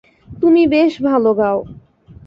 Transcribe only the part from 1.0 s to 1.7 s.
ভালো গাও।